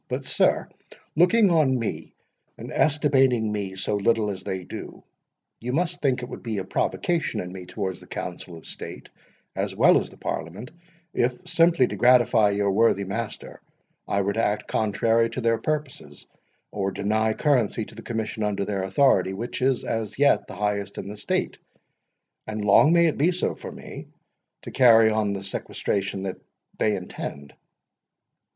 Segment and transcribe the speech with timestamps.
[0.07, 0.67] But, sir,
[1.15, 2.15] looking on me,
[2.57, 5.03] and estimating me so little as they do,
[5.59, 8.65] you must think that it would be a provocation in me towards the Council of
[8.65, 9.09] State,
[9.55, 10.71] as well as the Parliament,
[11.13, 13.61] if, simply to gratify your worthy master,
[14.07, 16.25] I were to act contrary to their purposes,
[16.71, 20.97] or deny currency to the commission under their authority, which is as yet the highest
[20.97, 26.37] in the State—and long may it be so for me!—to carry on the sequestration which
[26.79, 27.53] they intend.